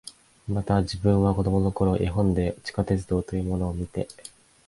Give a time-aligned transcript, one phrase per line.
[0.47, 4.07] また、自分は子供の頃、絵本で地下鉄道というものを見て、